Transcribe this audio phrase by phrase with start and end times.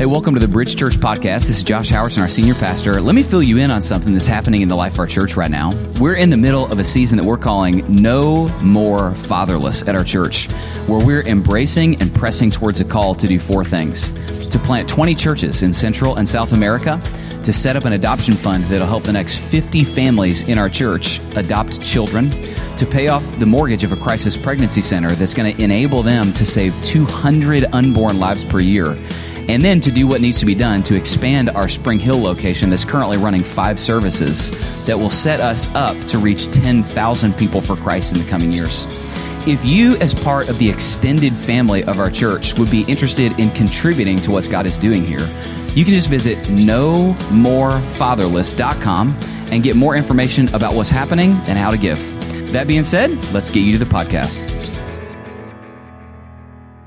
[0.00, 1.40] Hey, welcome to the Bridge Church podcast.
[1.40, 3.02] This is Josh Howerton, our senior pastor.
[3.02, 5.36] Let me fill you in on something that's happening in the life of our church
[5.36, 5.74] right now.
[6.00, 10.02] We're in the middle of a season that we're calling No More Fatherless at our
[10.02, 10.50] church,
[10.86, 14.12] where we're embracing and pressing towards a call to do four things
[14.48, 16.98] to plant 20 churches in Central and South America,
[17.42, 21.20] to set up an adoption fund that'll help the next 50 families in our church
[21.36, 22.30] adopt children,
[22.78, 26.32] to pay off the mortgage of a crisis pregnancy center that's going to enable them
[26.32, 28.96] to save 200 unborn lives per year
[29.50, 32.70] and then to do what needs to be done to expand our Spring Hill location
[32.70, 34.52] that's currently running five services
[34.86, 38.86] that will set us up to reach 10,000 people for Christ in the coming years.
[39.48, 43.50] If you, as part of the extended family of our church, would be interested in
[43.50, 45.28] contributing to what God is doing here,
[45.74, 49.18] you can just visit nomorefatherless.com
[49.50, 51.98] and get more information about what's happening and how to give.
[52.52, 54.59] That being said, let's get you to the podcast.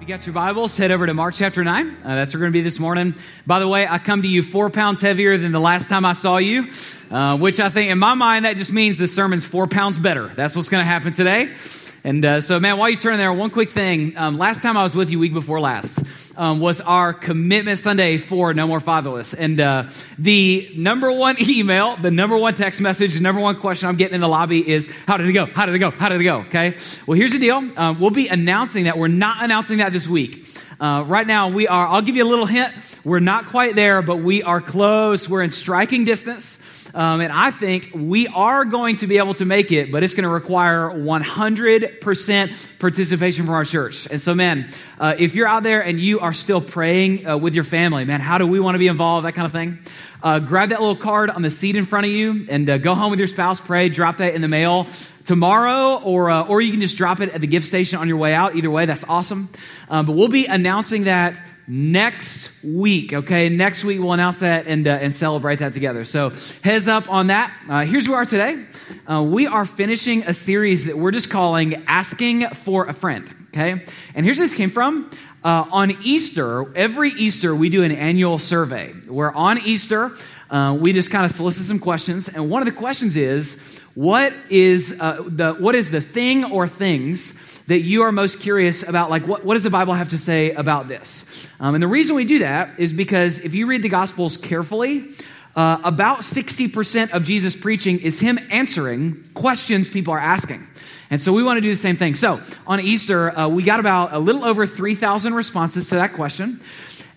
[0.03, 1.87] You got your Bibles, head over to Mark chapter 9.
[1.87, 3.15] Uh, that's where we're going to be this morning.
[3.47, 6.11] By the way, I come to you four pounds heavier than the last time I
[6.11, 6.67] saw you,
[7.09, 10.27] uh, which I think in my mind, that just means the sermon's four pounds better.
[10.27, 11.55] That's what's going to happen today.
[12.03, 14.17] And uh, so, man, while you turn there, one quick thing.
[14.17, 15.99] Um, last time I was with you, week before last,
[16.37, 19.33] um, was our commitment Sunday for No More Fatherless.
[19.33, 23.89] And uh, the number one email, the number one text message, the number one question
[23.89, 25.45] I'm getting in the lobby is, How did it go?
[25.45, 25.91] How did it go?
[25.91, 26.39] How did it go?
[26.41, 26.77] Okay.
[27.07, 27.57] Well, here's the deal.
[27.77, 28.97] Um, we'll be announcing that.
[28.97, 30.47] We're not announcing that this week.
[30.79, 32.73] Uh, right now, we are, I'll give you a little hint.
[33.03, 35.29] We're not quite there, but we are close.
[35.29, 36.61] We're in striking distance.
[36.95, 40.13] Um, and I think we are going to be able to make it, but it's
[40.13, 44.07] going to require 100% participation from our church.
[44.11, 44.69] And so, man,
[44.99, 48.21] uh, if you're out there and you are still praying uh, with your family, man,
[48.21, 49.25] how do we want to be involved?
[49.25, 49.79] That kind of thing.
[50.21, 52.93] Uh, grab that little card on the seat in front of you and uh, go
[52.93, 54.87] home with your spouse, pray, drop that in the mail
[55.25, 58.17] tomorrow, or, uh, or you can just drop it at the gift station on your
[58.17, 58.55] way out.
[58.55, 59.49] Either way, that's awesome.
[59.89, 63.13] Um, but we'll be announcing that next week.
[63.13, 66.05] Okay, next week we'll announce that and uh, and celebrate that together.
[66.05, 66.31] So
[66.63, 67.55] heads up on that.
[67.69, 68.65] Uh, here's where we are today.
[69.07, 73.83] Uh, we are finishing a series that we're just calling "Asking for a Friend." Okay,
[74.15, 75.09] and here's where this came from.
[75.43, 80.11] Uh, on Easter, every Easter we do an annual survey where on Easter
[80.53, 84.33] uh, we just kind of solicit some questions, and one of the questions is, "What
[84.49, 89.09] is uh, the what is the thing or things?" that you are most curious about,
[89.09, 91.47] like, what, what does the Bible have to say about this?
[91.61, 95.11] Um, and the reason we do that is because if you read the Gospels carefully,
[95.55, 100.67] uh, about 60% of Jesus' preaching is him answering questions people are asking.
[101.09, 102.15] And so we want to do the same thing.
[102.15, 106.59] So on Easter, uh, we got about a little over 3,000 responses to that question.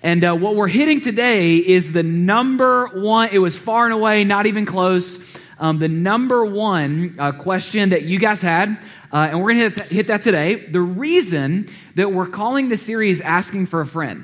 [0.07, 4.23] And uh, what we're hitting today is the number one, it was far and away,
[4.23, 5.37] not even close.
[5.59, 8.79] Um, the number one uh, question that you guys had
[9.13, 10.55] uh, and we're going to hit that today.
[10.55, 11.67] The reason
[11.97, 14.23] that we're calling the series Asking for a Friend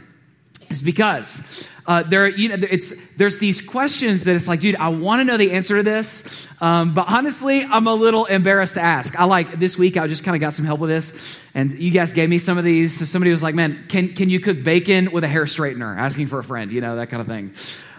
[0.70, 4.88] is because uh, there, you know, it's, there's these questions that it's like, dude, I
[4.90, 8.80] want to know the answer to this, um, but honestly, I'm a little embarrassed to
[8.80, 9.18] ask.
[9.18, 11.90] I like this week, I just kind of got some help with this, and you
[11.90, 12.98] guys gave me some of these.
[12.98, 15.96] So somebody was like, man, can, can you cook bacon with a hair straightener?
[15.96, 17.52] Asking for a friend, you know, that kind of thing.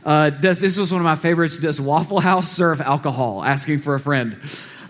[0.05, 1.59] Uh, does, this was one of my favorites.
[1.59, 3.43] Does Waffle House serve alcohol?
[3.43, 4.37] Asking for a friend.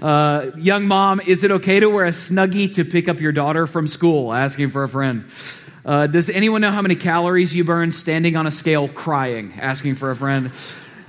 [0.01, 3.65] Uh, young mom, is it okay to wear a snuggie to pick up your daughter
[3.65, 4.33] from school?
[4.33, 5.25] Asking for a friend.
[5.85, 9.53] Uh, does anyone know how many calories you burn standing on a scale crying?
[9.59, 10.51] Asking for a friend.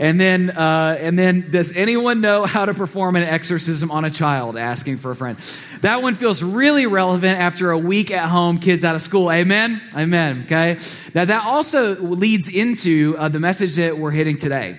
[0.00, 4.10] And then, uh, and then, does anyone know how to perform an exorcism on a
[4.10, 4.56] child?
[4.56, 5.38] Asking for a friend.
[5.82, 9.30] That one feels really relevant after a week at home, kids out of school.
[9.30, 9.80] Amen.
[9.94, 10.42] Amen.
[10.46, 10.80] Okay.
[11.14, 14.78] Now that also leads into uh, the message that we're hitting today.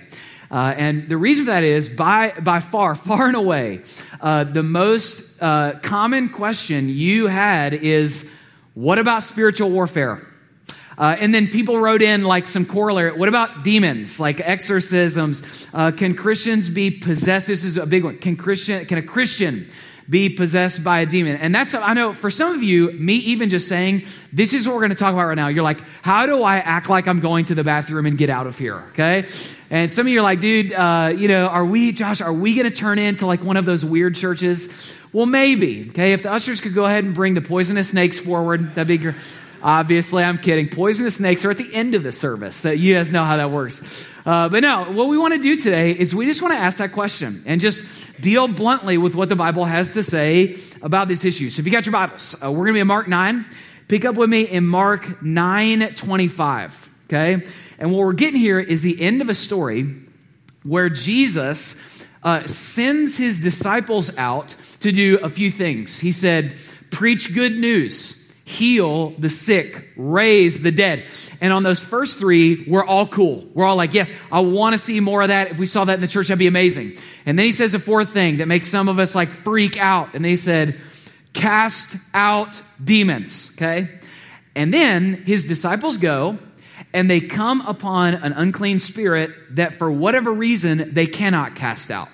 [0.50, 3.80] Uh, and the reason for that is by, by far, far and away,
[4.20, 8.30] uh, the most uh, common question you had is
[8.76, 10.20] what about spiritual warfare?
[10.98, 13.10] Uh, and then people wrote in like some corollary.
[13.10, 15.66] What about demons, like exorcisms?
[15.72, 17.46] Uh, can Christians be possessed?
[17.46, 18.18] This is a big one.
[18.18, 18.84] Can Christian?
[18.84, 19.66] Can a Christian
[20.08, 21.36] be possessed by a demon.
[21.36, 24.74] And that's, I know for some of you, me even just saying, this is what
[24.74, 25.48] we're going to talk about right now.
[25.48, 28.46] You're like, how do I act like I'm going to the bathroom and get out
[28.46, 28.84] of here?
[28.90, 29.26] Okay.
[29.70, 32.54] And some of you are like, dude, uh, you know, are we, Josh, are we
[32.54, 34.96] going to turn into like one of those weird churches?
[35.12, 35.88] Well, maybe.
[35.88, 36.12] Okay.
[36.12, 39.16] If the ushers could go ahead and bring the poisonous snakes forward, that'd be great.
[39.62, 40.68] Obviously, I'm kidding.
[40.68, 42.62] Poisonous snakes are at the end of the service.
[42.62, 44.06] That you guys know how that works.
[44.26, 46.78] Uh, but no, what we want to do today is we just want to ask
[46.78, 51.24] that question and just deal bluntly with what the Bible has to say about this
[51.24, 51.48] issue.
[51.48, 53.46] So if you got your Bibles, uh, we're going to be in Mark 9.
[53.86, 56.90] Pick up with me in Mark 9 25.
[57.04, 57.46] Okay?
[57.78, 59.94] And what we're getting here is the end of a story
[60.64, 66.00] where Jesus uh, sends his disciples out to do a few things.
[66.00, 66.56] He said,
[66.90, 68.15] Preach good news
[68.46, 71.04] heal the sick, raise the dead.
[71.40, 73.44] And on those first three, we're all cool.
[73.52, 75.50] We're all like, yes, I want to see more of that.
[75.50, 76.92] If we saw that in the church, that'd be amazing.
[77.26, 80.14] And then he says a fourth thing that makes some of us like freak out.
[80.14, 80.80] And they said,
[81.32, 83.98] cast out demons, okay?
[84.54, 86.38] And then his disciples go
[86.94, 92.08] and they come upon an unclean spirit that for whatever reason they cannot cast out.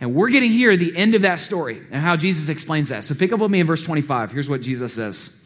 [0.00, 3.04] And we're getting here the end of that story and how Jesus explains that.
[3.04, 4.32] So pick up with me in verse 25.
[4.32, 5.45] Here's what Jesus says.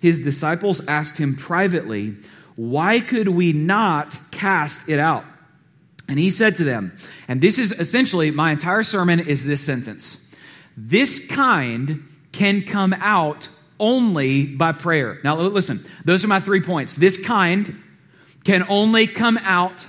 [0.00, 2.16] his disciples asked him privately,
[2.56, 5.24] Why could we not cast it out?
[6.08, 6.96] And he said to them,
[7.28, 10.24] and this is essentially my entire sermon is this sentence
[10.80, 13.48] this kind can come out
[13.80, 15.18] only by prayer.
[15.24, 16.94] Now, listen, those are my three points.
[16.94, 17.82] This kind
[18.44, 19.86] can only come out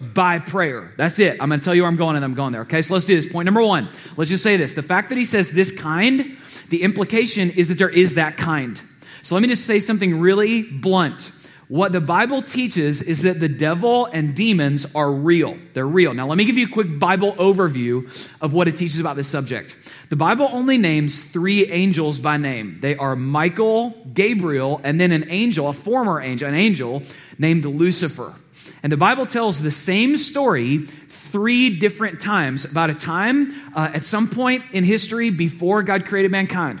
[0.00, 0.92] by prayer.
[0.98, 1.40] That's it.
[1.40, 2.62] I'm going to tell you where I'm going and I'm going there.
[2.62, 3.30] Okay, so let's do this.
[3.30, 3.88] Point number one.
[4.16, 4.74] Let's just say this.
[4.74, 6.36] The fact that he says this kind,
[6.68, 8.80] the implication is that there is that kind.
[9.22, 11.32] So let me just say something really blunt.
[11.68, 15.58] What the Bible teaches is that the devil and demons are real.
[15.74, 16.14] They're real.
[16.14, 18.06] Now, let me give you a quick Bible overview
[18.40, 19.76] of what it teaches about this subject.
[20.08, 22.78] The Bible only names three angels by name.
[22.80, 27.02] They are Michael, Gabriel, and then an angel, a former angel, an angel
[27.38, 28.34] named Lucifer.
[28.82, 34.04] And the Bible tells the same story three different times about a time uh, at
[34.04, 36.80] some point in history before God created mankind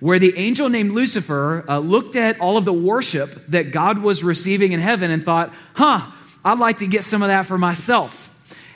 [0.00, 4.22] where the angel named Lucifer uh, looked at all of the worship that God was
[4.22, 6.10] receiving in heaven and thought, huh,
[6.44, 8.26] I'd like to get some of that for myself.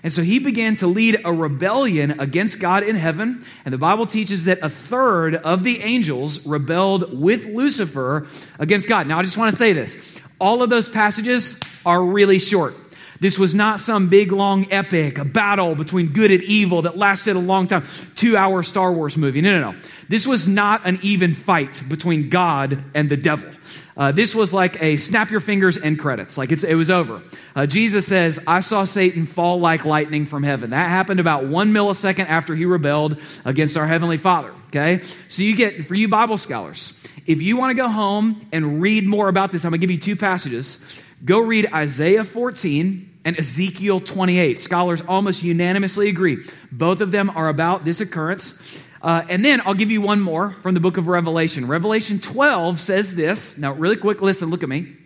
[0.03, 3.45] And so he began to lead a rebellion against God in heaven.
[3.65, 8.27] And the Bible teaches that a third of the angels rebelled with Lucifer
[8.59, 9.07] against God.
[9.07, 12.75] Now, I just want to say this all of those passages are really short.
[13.23, 17.37] This was not some big, long epic, a battle between good and evil that lasted
[17.37, 17.85] a long time,
[18.17, 19.41] two hour Star Wars movie.
[19.41, 19.79] No, no, no.
[20.09, 23.49] This was not an even fight between God and the devil.
[23.97, 26.37] Uh, this was like a snap your fingers and credits.
[26.37, 27.23] Like it was over.
[27.55, 30.71] Uh, Jesus says, I saw Satan fall like lightning from heaven.
[30.71, 34.53] That happened about one millisecond after he rebelled against our Heavenly Father.
[34.67, 35.01] Okay?
[35.29, 39.07] So you get, for you Bible scholars, if you want to go home and read
[39.07, 41.05] more about this, I'm going to give you two passages.
[41.25, 44.59] Go read Isaiah 14 and Ezekiel 28.
[44.59, 46.45] Scholars almost unanimously agree.
[46.71, 48.83] Both of them are about this occurrence.
[49.01, 51.67] Uh, and then I'll give you one more from the book of Revelation.
[51.67, 53.59] Revelation 12 says this.
[53.59, 54.97] Now, really quick, listen, look at me.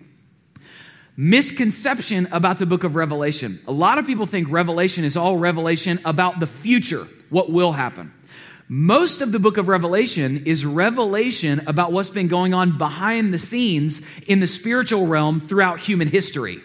[1.16, 3.58] Misconception about the book of Revelation.
[3.66, 8.12] A lot of people think Revelation is all revelation about the future, what will happen.
[8.68, 13.38] Most of the book of Revelation is revelation about what's been going on behind the
[13.38, 16.58] scenes in the spiritual realm throughout human history.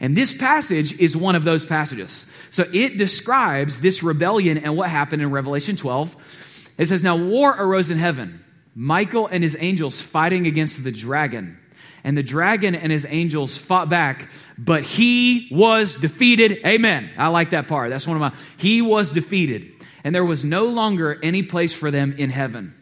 [0.00, 2.32] And this passage is one of those passages.
[2.50, 6.74] So it describes this rebellion and what happened in Revelation 12.
[6.78, 8.44] It says, Now war arose in heaven,
[8.74, 11.58] Michael and his angels fighting against the dragon.
[12.04, 16.60] And the dragon and his angels fought back, but he was defeated.
[16.64, 17.10] Amen.
[17.18, 17.90] I like that part.
[17.90, 18.32] That's one of my.
[18.58, 19.72] He was defeated.
[20.04, 22.74] And there was no longer any place for them in heaven.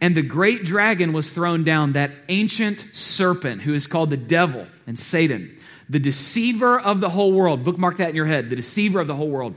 [0.00, 4.66] And the great dragon was thrown down, that ancient serpent who is called the devil
[4.86, 7.64] and Satan the deceiver of the whole world.
[7.64, 8.50] Bookmark that in your head.
[8.50, 9.56] The deceiver of the whole world.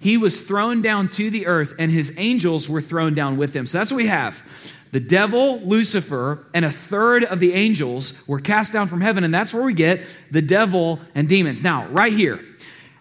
[0.00, 3.66] He was thrown down to the earth, and his angels were thrown down with him.
[3.66, 4.42] So that's what we have.
[4.90, 9.32] The devil, Lucifer, and a third of the angels were cast down from heaven, and
[9.32, 11.62] that's where we get the devil and demons.
[11.62, 12.40] Now, right here,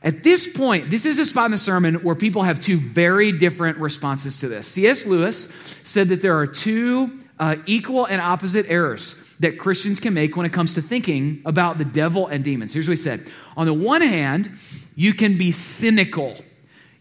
[0.03, 3.31] at this point, this is a spot in the sermon where people have two very
[3.31, 4.67] different responses to this.
[4.67, 5.05] C.S.
[5.05, 5.51] Lewis
[5.83, 10.45] said that there are two uh, equal and opposite errors that Christians can make when
[10.45, 12.74] it comes to thinking about the devil and demons.
[12.74, 14.51] Here's what he said On the one hand,
[14.95, 16.36] you can be cynical.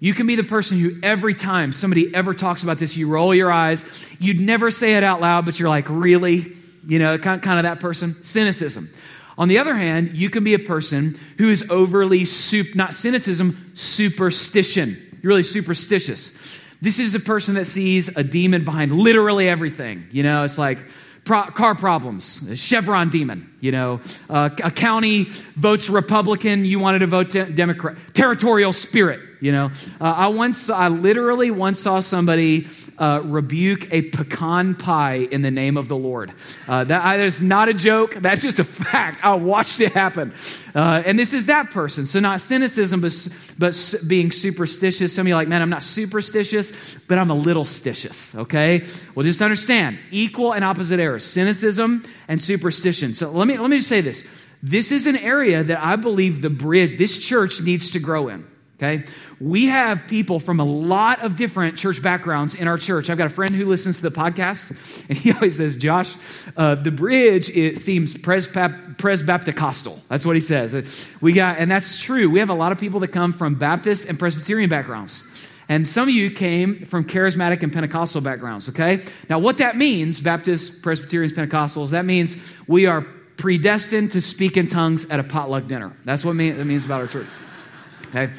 [0.02, 3.34] You can be the person who every time somebody ever talks about this, you roll
[3.34, 3.84] your eyes.
[4.18, 6.46] You'd never say it out loud, but you're like, really?
[6.86, 8.14] You know, kind, of that person.
[8.24, 8.88] Cynicism.
[9.36, 13.72] On the other hand, you can be a person who is overly, soup, not cynicism,
[13.74, 14.96] superstition.
[15.22, 16.36] You're really superstitious.
[16.80, 20.08] This is a person that sees a demon behind literally everything.
[20.12, 20.78] You know, it's like,
[21.24, 23.52] pro- car problems, Chevron demon.
[23.60, 27.96] You know, uh, a county votes Republican, you wanted to vote Democrat.
[28.12, 29.70] Territorial spirit, you know.
[30.00, 32.68] Uh, I once, I literally once saw somebody
[32.98, 36.32] uh, rebuke a pecan pie in the name of the Lord.
[36.68, 38.14] Uh, that is not a joke.
[38.14, 39.24] That's just a fact.
[39.24, 40.34] I watched it happen.
[40.74, 42.04] Uh, and this is that person.
[42.04, 43.28] So not cynicism, but,
[43.58, 45.14] but being superstitious.
[45.14, 46.72] Some of you like, man, I'm not superstitious,
[47.08, 48.86] but I'm a little stitious, okay?
[49.14, 53.14] Well, just understand, equal and opposite errors, cynicism and superstition.
[53.14, 54.28] So let me, let me just say this.
[54.62, 58.46] This is an area that I believe the bridge, this church needs to grow in.
[58.82, 59.04] Okay?
[59.40, 63.10] We have people from a lot of different church backgrounds in our church.
[63.10, 66.14] I've got a friend who listens to the podcast, and he always says, Josh,
[66.56, 70.00] uh, the bridge, it seems Presbapticostal.
[70.08, 71.12] That's what he says.
[71.20, 72.30] We got, and that's true.
[72.30, 75.26] We have a lot of people that come from Baptist and Presbyterian backgrounds.
[75.68, 79.04] And some of you came from charismatic and Pentecostal backgrounds, okay?
[79.28, 83.02] Now, what that means, Baptists, Presbyterians, Pentecostals, that means we are
[83.36, 85.92] predestined to speak in tongues at a potluck dinner.
[86.06, 87.28] That's what it means about our church.
[88.08, 88.32] Okay?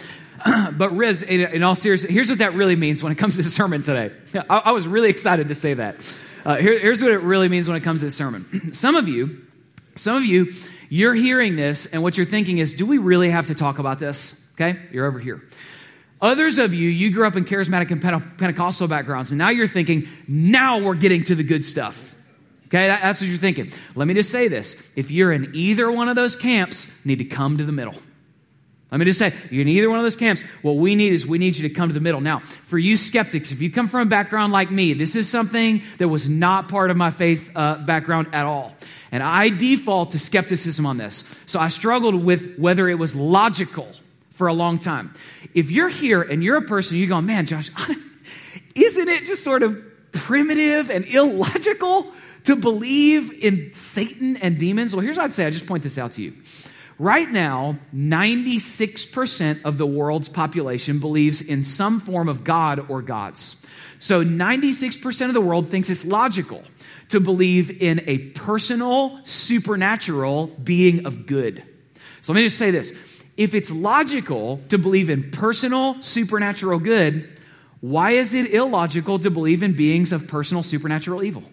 [0.78, 3.50] but Riz, in, all seriousness, here's what that really means when it comes to the
[3.50, 4.12] sermon today.
[4.50, 5.98] I, I was really excited to say that.
[6.44, 8.74] Uh, here, here's what it really means when it comes to the sermon.
[8.74, 9.46] some of you,
[9.96, 10.52] some of you,
[10.90, 14.00] you're hearing this, and what you're thinking is, do we really have to talk about
[14.00, 14.52] this?
[14.56, 15.42] Okay, you're over here.
[16.22, 18.02] Others of you, you grew up in charismatic and
[18.38, 22.16] Pentecostal backgrounds, and now you're thinking, now we're getting to the good stuff.
[22.68, 23.72] Okay, that's what you're thinking.
[23.96, 24.94] Let me just say this.
[24.96, 27.96] If you're in either one of those camps, need to come to the middle.
[28.92, 30.42] Let me just say, you're in either one of those camps.
[30.62, 32.20] What we need is we need you to come to the middle.
[32.20, 35.82] Now, for you skeptics, if you come from a background like me, this is something
[35.98, 38.76] that was not part of my faith uh, background at all.
[39.14, 41.40] And I default to skepticism on this.
[41.46, 43.88] So I struggled with whether it was logical
[44.32, 45.14] for a long time.
[45.54, 47.70] If you're here and you're a person, you're going, man, Josh,
[48.76, 49.82] isn't it just sort of
[50.12, 52.12] primitive and illogical
[52.44, 54.94] to believe in Satan and demons?
[54.94, 55.46] Well, here's what I'd say.
[55.46, 56.34] I just point this out to you.
[57.02, 63.66] Right now, 96% of the world's population believes in some form of God or gods.
[63.98, 66.64] So 96% of the world thinks it's logical
[67.10, 71.64] to believe in a personal, supernatural being of good.
[72.22, 72.92] So let me just say this.
[73.36, 77.42] If it's logical to believe in personal, supernatural good,
[77.80, 81.46] why is it illogical to believe in beings of personal, supernatural evil?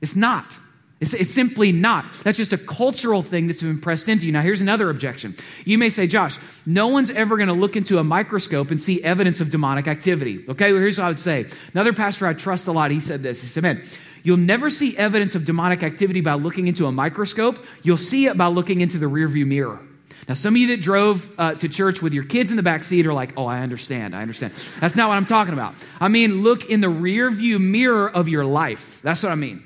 [0.00, 0.56] It's not.
[1.04, 2.10] It's, it's, simply not.
[2.22, 4.32] That's just a cultural thing that's been pressed into you.
[4.32, 5.34] Now, here's another objection.
[5.66, 9.04] You may say, Josh, no one's ever going to look into a microscope and see
[9.04, 10.42] evidence of demonic activity.
[10.48, 11.44] Okay, well, here's what I would say.
[11.74, 13.42] Another pastor I trust a lot, he said this.
[13.42, 13.82] He said, man,
[14.22, 17.62] you'll never see evidence of demonic activity by looking into a microscope.
[17.82, 19.80] You'll see it by looking into the rearview mirror.
[20.26, 22.84] Now, some of you that drove uh, to church with your kids in the back
[22.84, 24.54] seat are like, oh, I understand, I understand.
[24.80, 25.74] That's not what I'm talking about.
[26.00, 29.02] I mean, look in the rear view mirror of your life.
[29.02, 29.62] That's what I mean.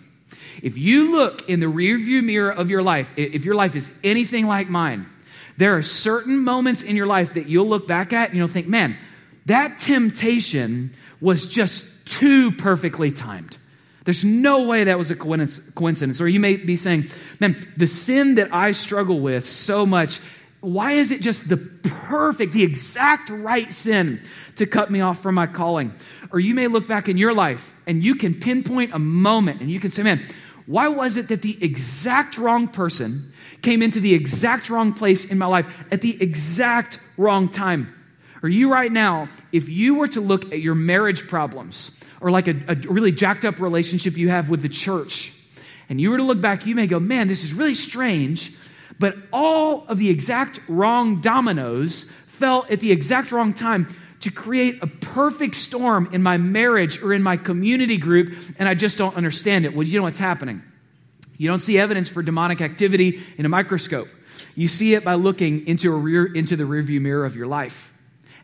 [0.63, 4.47] If you look in the rearview mirror of your life, if your life is anything
[4.47, 5.07] like mine,
[5.57, 8.69] there are certain moments in your life that you'll look back at and you'll think,
[8.69, 8.97] man,
[9.47, 13.59] that temptation was just too perfectly timed.
[14.05, 16.21] There's no way that was a coincidence.
[16.21, 17.05] Or you may be saying,
[17.41, 20.21] man, the sin that I struggle with so much,
[20.61, 24.23] why is it just the perfect, the exact right sin
[24.57, 25.93] to cut me off from my calling?
[26.31, 29.71] Or you may look back in your life and you can pinpoint a moment and
[29.71, 30.21] you can say, man,
[30.69, 33.33] why was it that the exact wrong person
[33.63, 37.95] came into the exact wrong place in my life at the exact wrong time?
[38.43, 42.49] Or you right now, if you were to look at your marriage problems or like
[42.49, 45.35] a, a really jacked up relationship you have with the church,
[45.89, 48.55] and you were to look back, you may go, man, this is really strange,
[48.99, 53.89] but all of the exact wrong dominoes fell at the exact wrong time
[54.21, 58.75] to create a perfect storm in my marriage or in my community group, and I
[58.75, 59.75] just don't understand it.
[59.75, 60.63] Well, you know what's happening?
[61.37, 64.09] You don't see evidence for demonic activity in a microscope.
[64.57, 67.93] You see it by looking into, a rear, into the rearview mirror of your life.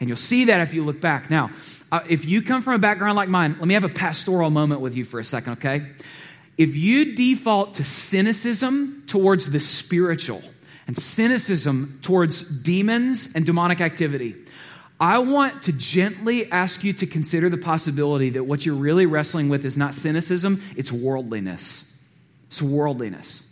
[0.00, 1.30] And you'll see that if you look back.
[1.30, 1.50] Now,
[1.90, 4.80] uh, if you come from a background like mine, let me have a pastoral moment
[4.80, 5.86] with you for a second, okay?
[6.56, 10.42] If you default to cynicism towards the spiritual
[10.86, 14.34] and cynicism towards demons and demonic activity,
[15.00, 19.48] I want to gently ask you to consider the possibility that what you're really wrestling
[19.48, 21.90] with is not cynicism, it's worldliness.
[22.46, 23.50] It's worldliness.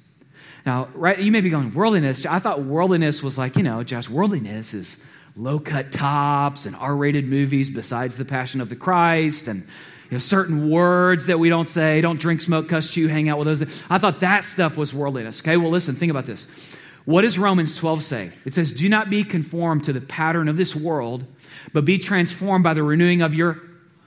[0.65, 2.25] Now, right, you may be going, worldliness.
[2.25, 6.95] I thought worldliness was like, you know, Josh, worldliness is low cut tops and R
[6.95, 11.49] rated movies besides the Passion of the Christ and you know, certain words that we
[11.49, 13.63] don't say, don't drink, smoke, cuss, chew, hang out with those.
[13.91, 15.41] I thought that stuff was worldliness.
[15.41, 16.79] Okay, well, listen, think about this.
[17.05, 18.31] What does Romans 12 say?
[18.45, 21.25] It says, Do not be conformed to the pattern of this world,
[21.73, 23.61] but be transformed by the renewing of your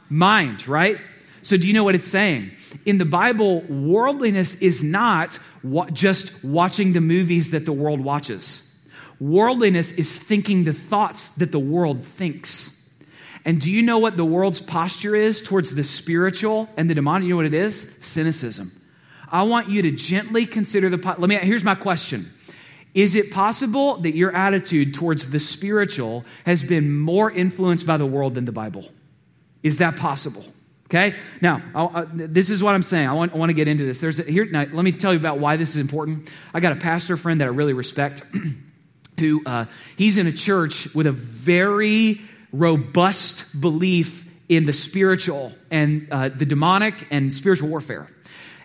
[0.09, 0.97] mind, right?
[1.41, 2.51] So, do you know what it's saying?
[2.85, 5.37] In the Bible, worldliness is not
[5.93, 8.61] just watching the movies that the world watches.
[9.19, 12.93] Worldliness is thinking the thoughts that the world thinks.
[13.45, 17.27] And do you know what the world's posture is towards the spiritual and the demonic?
[17.27, 17.95] You know what it is?
[18.01, 18.71] Cynicism.
[19.31, 20.97] I want you to gently consider the.
[20.97, 21.35] Let me.
[21.35, 22.25] Here's my question.
[22.95, 28.05] Is it possible that your attitude towards the spiritual has been more influenced by the
[28.05, 28.87] world than the Bible?
[29.63, 30.45] Is that possible?
[30.85, 31.13] Okay.
[31.41, 33.09] Now, uh, this is what I'm saying.
[33.09, 33.99] I want, I want to get into this.
[33.99, 34.45] There's a, here.
[34.45, 36.31] Now, let me tell you about why this is important.
[36.53, 38.23] I got a pastor friend that I really respect,
[39.19, 39.65] who uh,
[39.97, 42.21] he's in a church with a very
[42.53, 48.07] robust belief in the spiritual and uh, the demonic and spiritual warfare.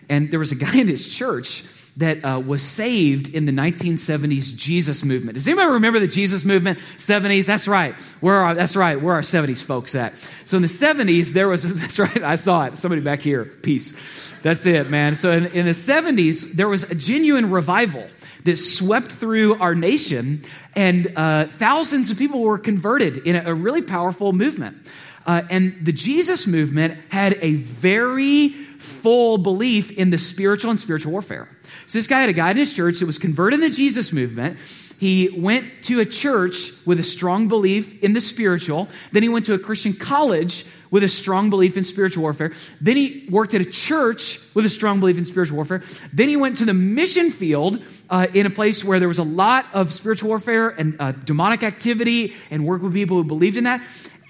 [0.07, 1.63] And there was a guy in his church
[1.97, 5.35] that uh, was saved in the 1970s Jesus movement.
[5.35, 6.79] Does anybody remember the Jesus movement?
[6.79, 7.45] 70s?
[7.45, 7.93] That's right.
[8.21, 8.99] Where are, that's right.
[9.01, 10.13] Where are our 70s folks at?
[10.45, 12.77] So in the 70s, there was, that's right, I saw it.
[12.77, 13.45] Somebody back here.
[13.45, 14.31] Peace.
[14.41, 15.15] That's it, man.
[15.15, 18.07] So in, in the 70s, there was a genuine revival
[18.45, 20.41] that swept through our nation,
[20.75, 24.77] and uh, thousands of people were converted in a, a really powerful movement.
[25.25, 31.11] Uh, and the Jesus movement had a very full belief in the spiritual and spiritual
[31.11, 31.47] warfare.
[31.85, 34.11] So this guy had a guy in his church that was converted in the Jesus
[34.11, 34.57] movement.
[34.99, 38.87] He went to a church with a strong belief in the spiritual.
[39.11, 42.51] Then he went to a Christian college with a strong belief in spiritual warfare.
[42.81, 45.81] Then he worked at a church with a strong belief in spiritual warfare.
[46.13, 49.23] Then he went to the mission field uh, in a place where there was a
[49.23, 53.63] lot of spiritual warfare and uh, demonic activity and work with people who believed in
[53.63, 53.81] that.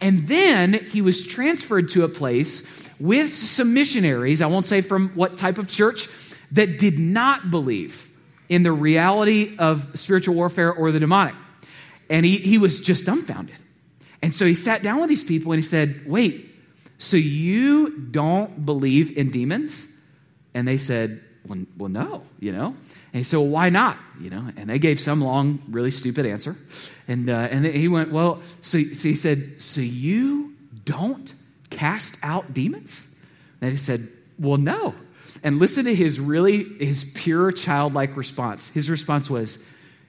[0.01, 5.09] And then he was transferred to a place with some missionaries, I won't say from
[5.09, 6.07] what type of church,
[6.51, 8.07] that did not believe
[8.47, 11.35] in the reality of spiritual warfare or the demonic.
[12.09, 13.55] And he, he was just dumbfounded.
[14.21, 16.53] And so he sat down with these people and he said, Wait,
[16.97, 19.99] so you don't believe in demons?
[20.53, 22.67] And they said, Well, well no, you know?
[22.67, 23.97] And he said, Well, why not?
[24.19, 26.55] You know, and they gave some long, really stupid answer.
[27.07, 30.53] And, uh, and he went, Well, so, so he said, So you
[30.85, 31.33] don't
[31.71, 33.15] cast out demons?
[33.61, 34.93] And he said, Well, no.
[35.43, 38.69] And listen to his really, his pure childlike response.
[38.69, 39.65] His response was,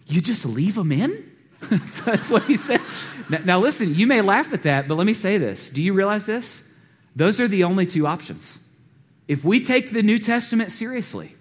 [0.07, 1.31] You just leave them in?
[2.05, 2.81] That's what he said.
[3.29, 5.71] Now, now, listen, you may laugh at that, but let me say this.
[5.71, 6.75] Do you realize this?
[7.15, 8.59] Those are the only two options.
[9.29, 11.35] If we take the New Testament seriously,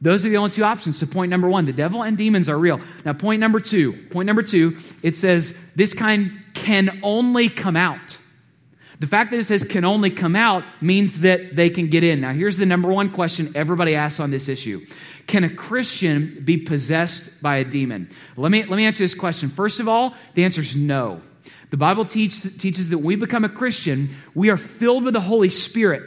[0.00, 0.98] those are the only two options.
[0.98, 2.80] So, point number one, the devil and demons are real.
[3.04, 8.18] Now, point number two, point number two, it says this kind can only come out.
[8.98, 12.20] The fact that it says can only come out means that they can get in.
[12.20, 14.80] Now, here's the number one question everybody asks on this issue
[15.26, 18.08] Can a Christian be possessed by a demon?
[18.36, 19.48] Let me, let me answer this question.
[19.48, 21.20] First of all, the answer is no.
[21.70, 25.20] The Bible teach, teaches that when we become a Christian, we are filled with the
[25.20, 26.02] Holy Spirit,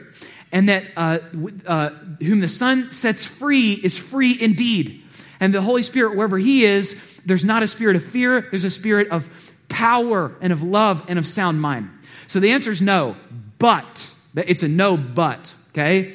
[0.51, 1.19] and that uh,
[1.67, 1.89] uh,
[2.21, 5.03] whom the Son sets free is free indeed.
[5.39, 8.71] And the Holy Spirit, wherever He is, there's not a spirit of fear, there's a
[8.71, 9.29] spirit of
[9.67, 11.89] power and of love and of sound mind.
[12.29, 13.17] So the answer is no,
[13.57, 14.13] but.
[14.35, 16.13] It's a no, but, okay?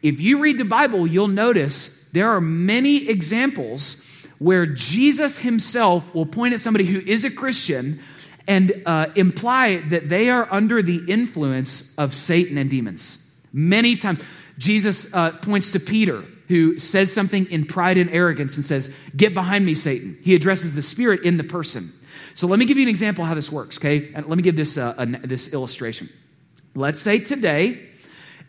[0.00, 4.02] If you read the Bible, you'll notice there are many examples
[4.38, 7.98] where Jesus himself will point at somebody who is a Christian
[8.46, 13.36] and uh, imply that they are under the influence of Satan and demons.
[13.52, 14.22] Many times,
[14.58, 19.34] Jesus uh, points to Peter, who says something in pride and arrogance and says, Get
[19.34, 20.16] behind me, Satan.
[20.22, 21.90] He addresses the spirit in the person.
[22.36, 24.12] So let me give you an example how this works, okay?
[24.14, 26.10] And let me give this, uh, this illustration.
[26.74, 27.88] Let's say today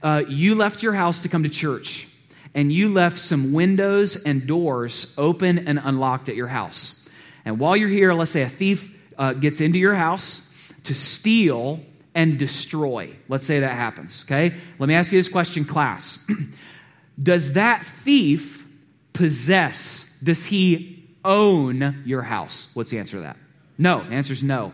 [0.04, 2.10] uh, you left your house to come to church
[2.54, 7.08] and you left some windows and doors open and unlocked at your house.
[7.45, 11.82] And while you're here, let's say a thief uh, gets into your house to steal
[12.13, 13.15] and destroy.
[13.30, 14.54] Let's say that happens, okay?
[14.80, 16.30] Let me ask you this question, class.
[17.23, 18.67] Does that thief
[19.13, 22.69] possess, does he own your house?
[22.76, 23.38] What's the answer to that?
[23.78, 24.04] No.
[24.04, 24.74] The answer is no.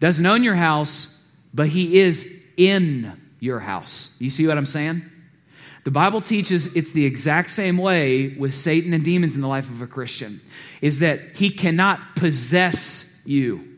[0.00, 4.16] Doesn't own your house, but he is in your house.
[4.20, 5.02] You see what I'm saying?
[5.84, 9.70] The Bible teaches it's the exact same way with Satan and demons in the life
[9.70, 10.40] of a Christian,
[10.80, 13.77] is that he cannot possess you.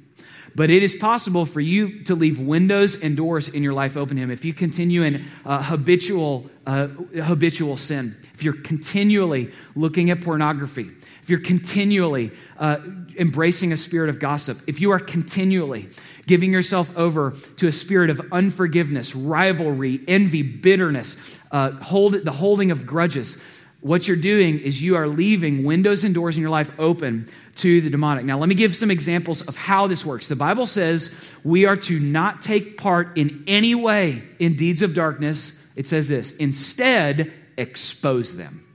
[0.54, 4.16] But it is possible for you to leave windows and doors in your life open
[4.16, 6.88] to him if you continue in uh, habitual, uh,
[7.22, 8.16] habitual sin.
[8.34, 10.90] If you're continually looking at pornography,
[11.22, 12.78] if you're continually uh,
[13.18, 15.90] embracing a spirit of gossip, if you are continually
[16.26, 22.70] giving yourself over to a spirit of unforgiveness, rivalry, envy, bitterness, uh, hold, the holding
[22.70, 23.42] of grudges,
[23.80, 27.80] what you're doing is you are leaving windows and doors in your life open to
[27.80, 28.24] the demonic.
[28.24, 30.28] Now, let me give some examples of how this works.
[30.28, 34.94] The Bible says we are to not take part in any way in deeds of
[34.94, 38.66] darkness It says this instead, expose them.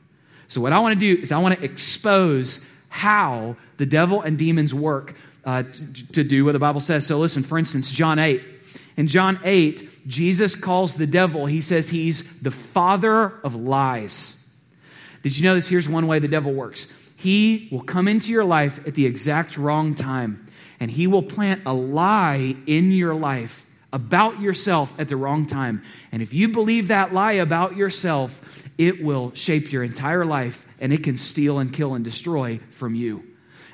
[0.47, 4.37] So, what I want to do is I want to expose how the devil and
[4.37, 7.05] demons work uh, to, to do what the Bible says.
[7.05, 8.41] So, listen, for instance, John 8.
[8.97, 14.44] In John 8, Jesus calls the devil, he says he's the father of lies.
[15.25, 15.67] Did you know this?
[15.67, 19.57] Here's one way the devil works he will come into your life at the exact
[19.57, 20.45] wrong time,
[20.79, 25.81] and he will plant a lie in your life about yourself at the wrong time.
[26.11, 30.93] And if you believe that lie about yourself, it will shape your entire life and
[30.93, 33.23] it can steal and kill and destroy from you.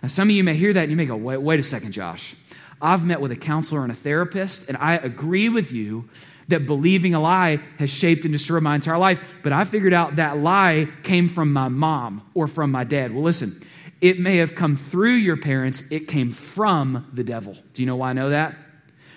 [0.01, 1.91] Now, some of you may hear that and you may go, wait, wait a second,
[1.91, 2.33] Josh.
[2.81, 6.07] I've met with a counselor and a therapist, and I agree with you
[6.51, 9.39] that believing a lie has shaped and destroyed my entire life.
[9.43, 13.13] But I figured out that lie came from my mom or from my dad.
[13.13, 13.61] Well, listen,
[13.99, 17.55] it may have come through your parents, it came from the devil.
[17.73, 18.55] Do you know why I know that?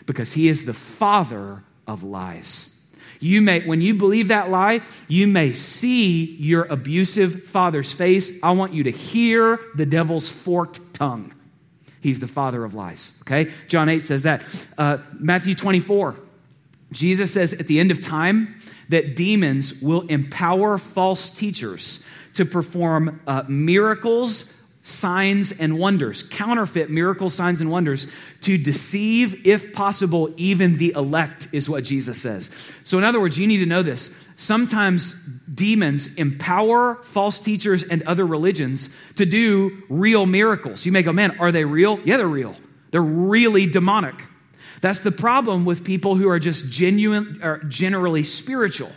[0.06, 2.70] Because he is the father of lies.
[3.20, 8.38] You may, when you believe that lie, you may see your abusive father's face.
[8.42, 11.32] I want you to hear the devil's forked tongue.
[12.02, 13.18] He's the father of lies.
[13.22, 13.50] Okay?
[13.66, 14.42] John 8 says that.
[14.76, 16.16] Uh, Matthew 24.
[16.94, 18.54] Jesus says at the end of time
[18.88, 24.50] that demons will empower false teachers to perform uh, miracles,
[24.82, 28.06] signs, and wonders, counterfeit miracles, signs, and wonders
[28.42, 32.50] to deceive, if possible, even the elect, is what Jesus says.
[32.84, 34.20] So, in other words, you need to know this.
[34.36, 35.14] Sometimes
[35.48, 40.84] demons empower false teachers and other religions to do real miracles.
[40.84, 42.00] You may go, man, are they real?
[42.04, 42.56] Yeah, they're real.
[42.90, 44.14] They're really demonic.
[44.84, 48.92] That's the problem with people who are just genuine or generally spiritual.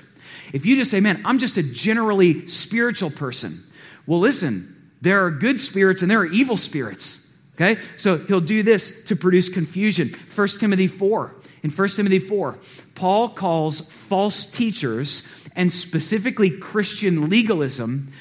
[0.51, 3.63] If you just say, man, I'm just a generally spiritual person,
[4.05, 7.33] well, listen, there are good spirits and there are evil spirits.
[7.55, 7.79] Okay?
[7.95, 10.09] So he'll do this to produce confusion.
[10.09, 11.35] 1 Timothy 4.
[11.63, 12.57] In 1 Timothy 4,
[12.93, 18.11] Paul calls false teachers and specifically Christian legalism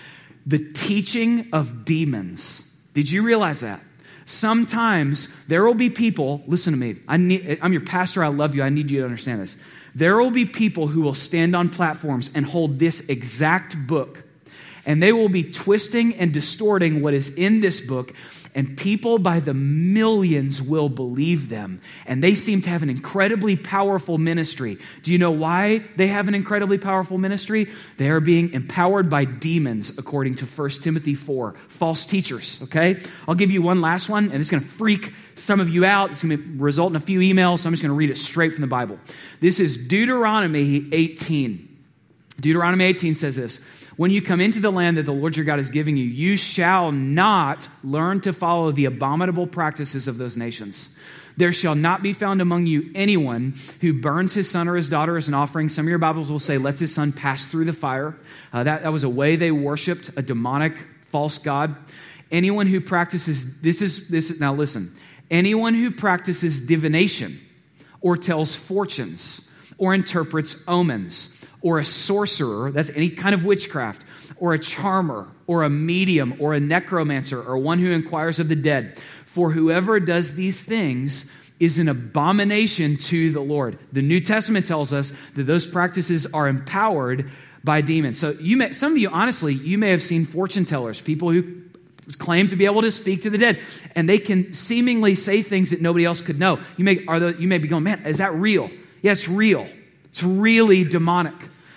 [0.46, 2.80] the teaching of demons.
[2.94, 3.80] Did you realize that?
[4.26, 8.56] Sometimes there will be people, listen to me, I need, I'm your pastor, I love
[8.56, 9.56] you, I need you to understand this.
[9.94, 14.24] There will be people who will stand on platforms and hold this exact book,
[14.84, 18.12] and they will be twisting and distorting what is in this book
[18.56, 21.80] and people by the millions will believe them.
[22.06, 24.78] And they seem to have an incredibly powerful ministry.
[25.02, 27.68] Do you know why they have an incredibly powerful ministry?
[27.98, 31.52] They are being empowered by demons, according to 1 Timothy 4.
[31.68, 32.98] False teachers, okay?
[33.28, 36.12] I'll give you one last one, and it's going to freak some of you out.
[36.12, 38.16] It's going to result in a few emails, so I'm just going to read it
[38.16, 38.98] straight from the Bible.
[39.38, 41.76] This is Deuteronomy 18.
[42.40, 43.64] Deuteronomy 18 says this
[43.96, 46.36] when you come into the land that the Lord your God is giving you, you
[46.36, 50.98] shall not learn to follow the abominable practices of those nations.
[51.38, 55.16] There shall not be found among you anyone who burns his son or his daughter
[55.16, 55.68] as an offering.
[55.68, 58.16] Some of your Bibles will say, lets his son pass through the fire.
[58.52, 60.76] Uh, that, that was a way they worshiped a demonic
[61.08, 61.76] false god.
[62.30, 64.90] Anyone who practices, this is, this is, now listen,
[65.30, 67.38] anyone who practices divination
[68.00, 74.04] or tells fortunes or interprets omens or a sorcerer, that's any kind of witchcraft,
[74.38, 78.56] or a charmer, or a medium, or a necromancer, or one who inquires of the
[78.56, 78.98] dead.
[79.24, 83.78] For whoever does these things is an abomination to the Lord.
[83.92, 87.30] The New Testament tells us that those practices are empowered
[87.64, 88.18] by demons.
[88.18, 91.62] So you may, some of you, honestly, you may have seen fortune tellers, people who
[92.18, 93.58] claim to be able to speak to the dead,
[93.94, 96.60] and they can seemingly say things that nobody else could know.
[96.76, 98.70] You may, are the, you may be going, man, is that real?
[99.02, 99.66] Yeah, it's real.
[100.16, 101.34] It's really demonic.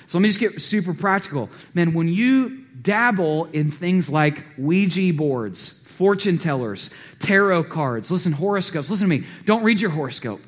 [0.08, 1.49] So let me just get super practical.
[1.73, 8.89] Man, when you dabble in things like Ouija boards, fortune tellers, tarot cards, listen, horoscopes,
[8.89, 9.28] listen to me.
[9.43, 10.39] Don't read your horoscope.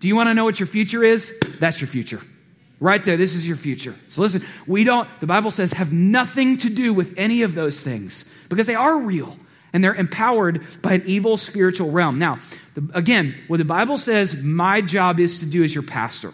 [0.00, 1.38] Do you want to know what your future is?
[1.60, 2.20] That's your future.
[2.80, 3.94] Right there, this is your future.
[4.08, 7.80] So listen, we don't, the Bible says, have nothing to do with any of those
[7.80, 9.38] things because they are real
[9.72, 12.18] and they're empowered by an evil spiritual realm.
[12.18, 12.40] Now,
[12.74, 16.32] the, again, what the Bible says my job is to do as your pastor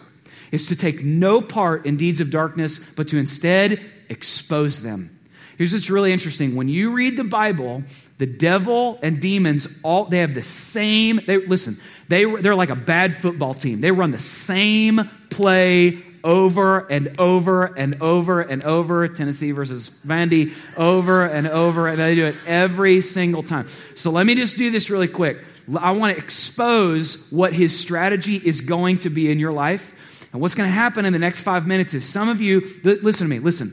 [0.53, 5.19] is to take no part in deeds of darkness, but to instead expose them.
[5.57, 6.55] Here's what's really interesting.
[6.55, 7.83] When you read the Bible,
[8.19, 12.75] the devil and demons all they have the same they listen, they they're like a
[12.75, 13.81] bad football team.
[13.81, 19.07] They run the same play over and over and over and over.
[19.07, 23.67] Tennessee versus Vandy, over and over, and they do it every single time.
[23.95, 25.43] So let me just do this really quick.
[25.79, 29.93] I want to expose what his strategy is going to be in your life.
[30.33, 33.27] And what's going to happen in the next five minutes is some of you, listen
[33.27, 33.71] to me, listen.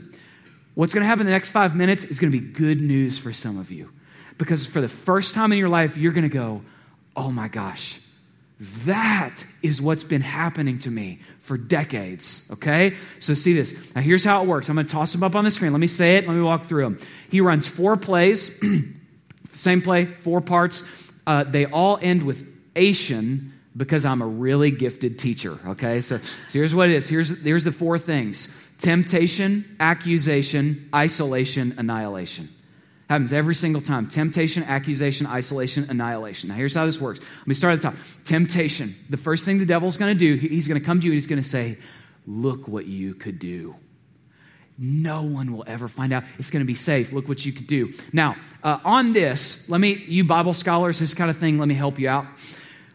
[0.75, 3.17] What's going to happen in the next five minutes is going to be good news
[3.17, 3.91] for some of you.
[4.37, 6.61] Because for the first time in your life, you're going to go,
[7.15, 7.99] oh my gosh,
[8.85, 12.95] That is what's been happening to me for decades, okay?
[13.17, 13.95] So see this.
[13.95, 14.69] Now here's how it works.
[14.69, 15.71] I'm going to toss them up on the screen.
[15.71, 16.27] Let me say it.
[16.27, 16.99] Let me walk through them.
[17.31, 18.61] He runs four plays,
[19.53, 21.11] same play, four parts.
[21.25, 26.01] Uh, they all end with Ation because I'm a really gifted teacher, okay?
[26.01, 27.07] So, so here's what it is.
[27.07, 28.55] Here's, here's the four things.
[28.79, 32.49] Temptation, accusation, isolation, annihilation.
[33.09, 34.07] Happens every single time.
[34.07, 36.49] Temptation, accusation, isolation, annihilation.
[36.49, 37.19] Now, here's how this works.
[37.19, 37.95] Let me start at the top.
[38.25, 38.95] Temptation.
[39.09, 41.15] The first thing the devil's going to do, he's going to come to you and
[41.15, 41.77] he's going to say,
[42.27, 43.75] Look what you could do.
[44.77, 46.23] No one will ever find out.
[46.39, 47.13] It's going to be safe.
[47.13, 47.91] Look what you could do.
[48.13, 51.75] Now, uh, on this, let me, you Bible scholars, this kind of thing, let me
[51.75, 52.25] help you out.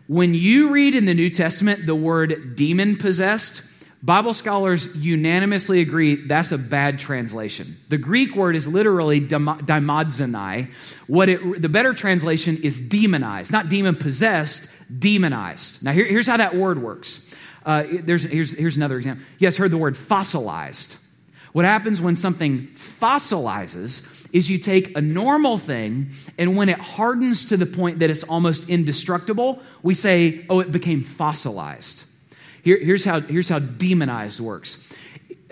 [0.09, 3.62] When you read in the New Testament the word demon possessed,
[4.03, 7.77] Bible scholars unanimously agree that's a bad translation.
[7.88, 10.71] The Greek word is literally daimadzanai.
[11.09, 15.83] What it, the better translation is demonized, not demon possessed, demonized.
[15.83, 17.35] Now, here, here's how that word works.
[17.64, 19.25] Uh, there's, here's, here's another example.
[19.38, 20.99] You guys heard the word fossilized.
[21.53, 27.46] What happens when something fossilizes is you take a normal thing, and when it hardens
[27.46, 32.05] to the point that it's almost indestructible, we say, oh, it became fossilized.
[32.62, 34.92] Here, here's, how, here's how demonized works.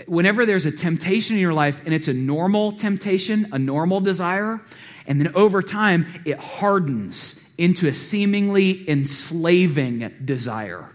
[0.07, 4.61] Whenever there's a temptation in your life and it's a normal temptation, a normal desire,
[5.07, 10.91] and then over time it hardens into a seemingly enslaving desire.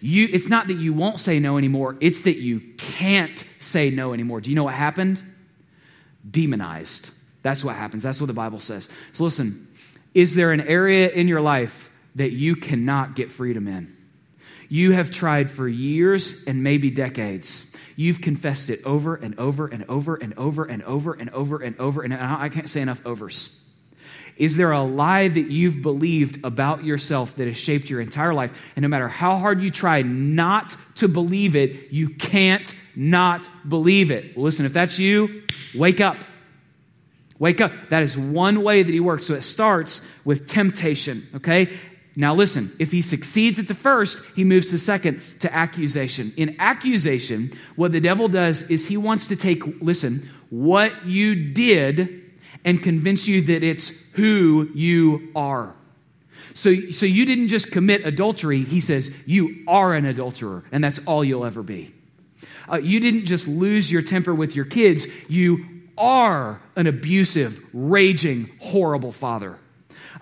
[0.00, 4.12] You, it's not that you won't say no anymore, it's that you can't say no
[4.12, 4.40] anymore.
[4.40, 5.20] Do you know what happened?
[6.30, 7.10] Demonized.
[7.42, 8.02] That's what happens.
[8.02, 8.90] That's what the Bible says.
[9.12, 9.68] So listen,
[10.14, 13.96] is there an area in your life that you cannot get freedom in?
[14.68, 17.74] You have tried for years and maybe decades.
[17.96, 21.78] You've confessed it over and over and over and over and over and over and
[21.80, 23.64] over, and I can't say enough overs.
[24.36, 28.72] Is there a lie that you've believed about yourself that has shaped your entire life?
[28.76, 34.10] And no matter how hard you try not to believe it, you can't not believe
[34.10, 34.36] it.
[34.36, 36.16] Well, listen, if that's you, wake up.
[37.38, 37.72] Wake up.
[37.90, 39.24] That is one way that he works.
[39.24, 41.68] So it starts with temptation, okay?
[42.16, 46.32] Now, listen, if he succeeds at the first, he moves to second to accusation.
[46.36, 52.24] In accusation, what the devil does is he wants to take, listen, what you did
[52.64, 55.72] and convince you that it's who you are.
[56.54, 60.98] So, so you didn't just commit adultery, he says, you are an adulterer, and that's
[61.06, 61.94] all you'll ever be.
[62.70, 65.64] Uh, you didn't just lose your temper with your kids, you
[65.96, 69.58] are an abusive, raging, horrible father.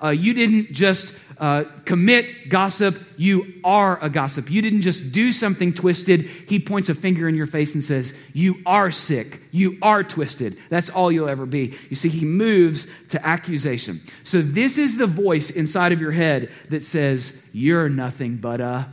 [0.02, 4.50] Uh, you didn't just uh, commit gossip, you are a gossip.
[4.50, 6.22] You didn't just do something twisted.
[6.22, 9.40] He points a finger in your face and says, You are sick.
[9.50, 10.58] You are twisted.
[10.70, 11.74] That's all you'll ever be.
[11.90, 14.00] You see, he moves to accusation.
[14.22, 18.88] So, this is the voice inside of your head that says, You're nothing but a.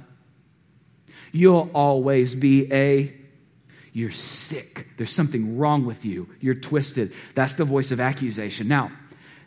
[1.32, 3.14] You'll always be a.
[3.94, 4.88] You're sick.
[4.98, 6.28] There's something wrong with you.
[6.42, 7.14] You're twisted.
[7.36, 8.68] That's the voice of accusation.
[8.68, 8.92] Now,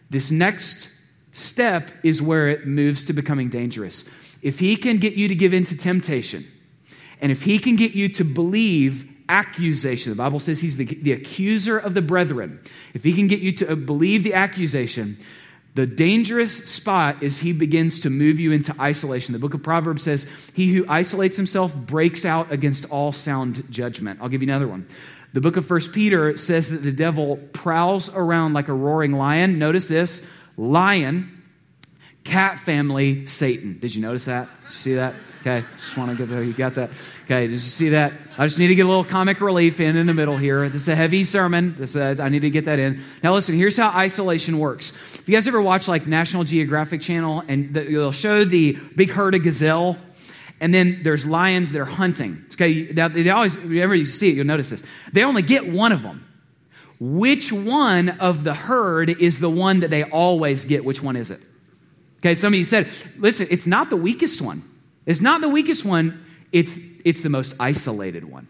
[0.09, 0.89] this next
[1.33, 4.09] step is where it moves to becoming dangerous.
[4.43, 6.45] If he can get you to give in to temptation,
[7.21, 11.13] and if he can get you to believe accusation, the Bible says he's the, the
[11.13, 12.61] accuser of the brethren.
[12.95, 15.19] If he can get you to believe the accusation,
[15.77, 19.35] the dangerous spot is he begins to move you into isolation.
[19.35, 24.21] The book of Proverbs says, He who isolates himself breaks out against all sound judgment.
[24.23, 24.87] I'll give you another one.
[25.35, 29.59] The book of First Peter says that the devil prowls around like a roaring lion.
[29.59, 31.43] Notice this lion,
[32.25, 33.79] cat family, Satan.
[33.79, 34.49] Did you notice that?
[34.69, 35.13] See that?
[35.47, 36.43] Okay, just want to there.
[36.43, 36.91] You got that?
[37.23, 38.13] Okay, did you see that?
[38.37, 40.69] I just need to get a little comic relief in in the middle here.
[40.69, 41.77] This is a heavy sermon.
[41.79, 43.01] This, uh, I need to get that in.
[43.23, 43.55] Now, listen.
[43.55, 44.91] Here's how isolation works.
[45.15, 49.11] If you guys ever watch like National Geographic Channel, and the, they'll show the big
[49.11, 49.97] herd of gazelle,
[50.61, 52.45] and then there's lions that are hunting.
[52.55, 53.57] Okay, now they always.
[53.57, 54.83] Whenever you see it, you'll notice this.
[55.13, 56.27] They only get one of them
[56.99, 60.83] which one of the herd is the one that they always get?
[60.83, 61.41] Which one is it?
[62.21, 64.63] Okay, some of you said, listen, it's not the weakest one.
[65.07, 68.49] It's not the weakest one, it's, it's the most isolated one.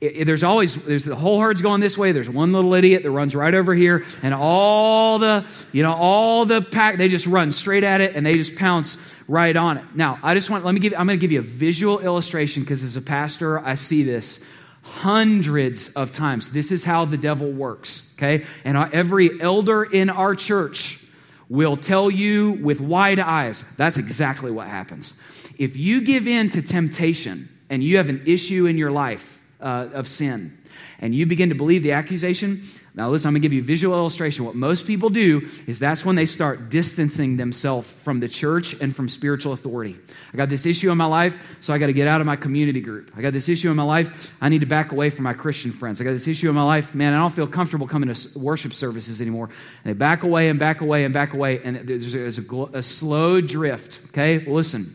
[0.00, 3.02] It, it, there's always there's the whole herd's going this way there's one little idiot
[3.02, 7.26] that runs right over here and all the you know all the pack they just
[7.26, 10.66] run straight at it and they just pounce right on it now i just want
[10.66, 13.58] let me give i'm going to give you a visual illustration because as a pastor
[13.60, 14.46] i see this
[14.86, 16.50] hundreds of times.
[16.50, 18.44] This is how the devil works, okay?
[18.64, 21.02] And every elder in our church
[21.48, 25.20] will tell you with wide eyes that's exactly what happens.
[25.58, 29.88] If you give in to temptation and you have an issue in your life uh,
[29.92, 30.58] of sin,
[30.98, 32.62] and you begin to believe the accusation,
[32.94, 34.46] now listen, I'm going to give you a visual illustration.
[34.46, 38.94] What most people do is that's when they start distancing themselves from the church and
[38.94, 39.96] from spiritual authority.
[40.32, 42.36] I got this issue in my life, so I got to get out of my
[42.36, 43.12] community group.
[43.14, 45.70] I got this issue in my life, I need to back away from my Christian
[45.70, 46.00] friends.
[46.00, 48.72] I got this issue in my life, man, I don't feel comfortable coming to worship
[48.72, 49.50] services anymore.
[49.84, 53.42] And they back away and back away and back away, and there's, a, a slow
[53.42, 54.00] drift.
[54.08, 54.86] Okay, listen,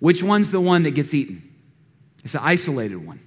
[0.00, 1.42] which one's the one that gets eaten?
[2.24, 3.20] It's an isolated one.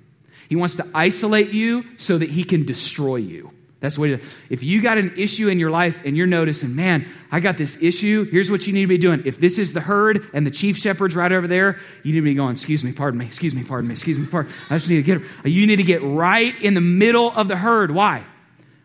[0.49, 3.51] He wants to isolate you so that he can destroy you.
[3.79, 7.41] That's what if you got an issue in your life and you're noticing, man, I
[7.41, 9.23] got this issue, here's what you need to be doing.
[9.25, 12.23] If this is the herd and the chief shepherd's right over there, you need to
[12.23, 14.53] be going, excuse me, pardon me, excuse me, pardon me, excuse me, pardon.
[14.69, 17.57] I just need to get you need to get right in the middle of the
[17.57, 17.91] herd.
[17.91, 18.23] Why?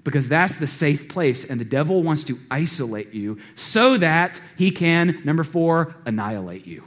[0.02, 4.72] Because that's the safe place, and the devil wants to isolate you so that he
[4.72, 6.82] can, number four, annihilate you.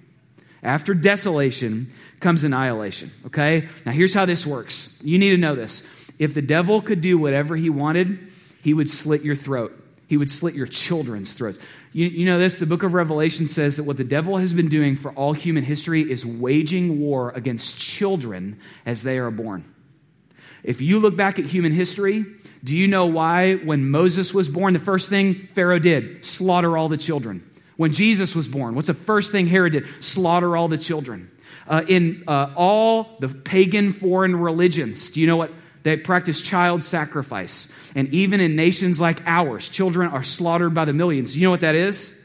[0.63, 3.67] After desolation comes annihilation, okay?
[3.85, 4.99] Now here's how this works.
[5.03, 5.87] You need to know this.
[6.19, 8.19] If the devil could do whatever he wanted,
[8.63, 9.77] he would slit your throat.
[10.07, 11.57] He would slit your children's throats.
[11.93, 12.57] You, you, know this?
[12.57, 15.63] The book of Revelation says that what the devil has been doing for all human
[15.63, 19.63] history is waging war against children as they are born.
[20.63, 22.25] If you look back at human history,
[22.63, 26.25] do you know why when Moses was born, the first thing Pharaoh did?
[26.25, 27.49] Slaughter all the children.
[27.81, 29.87] When Jesus was born, what's the first thing Herod did?
[30.03, 31.31] Slaughter all the children.
[31.67, 36.83] Uh, in uh, all the pagan foreign religions, do you know what they practice child
[36.83, 37.73] sacrifice.
[37.95, 41.35] And even in nations like ours, children are slaughtered by the millions.
[41.35, 42.23] You know what that is?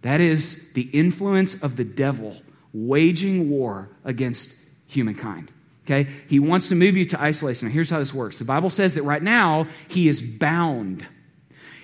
[0.00, 2.34] That is the influence of the devil
[2.72, 5.52] waging war against humankind.
[5.84, 6.10] Okay?
[6.30, 7.68] He wants to move you to isolation.
[7.68, 11.06] Now, here's how this works the Bible says that right now, he is bound.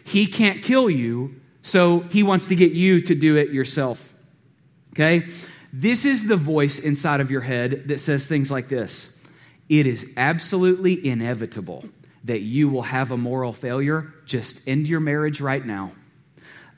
[0.05, 4.15] He can't kill you, so he wants to get you to do it yourself.
[4.93, 5.27] Okay?
[5.73, 9.17] This is the voice inside of your head that says things like this
[9.69, 11.85] it is absolutely inevitable
[12.25, 14.13] that you will have a moral failure.
[14.27, 15.93] Just end your marriage right now.